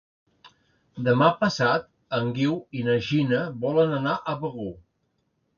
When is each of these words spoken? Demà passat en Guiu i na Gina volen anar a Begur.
Demà 1.07 1.27
passat 1.41 1.85
en 2.21 2.33
Guiu 2.39 2.57
i 2.79 2.83
na 2.89 2.97
Gina 3.11 3.45
volen 3.67 3.97
anar 4.03 4.19
a 4.35 4.39
Begur. 4.45 4.71